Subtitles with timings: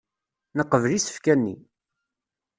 [0.57, 1.55] Neqbel isefka-nni.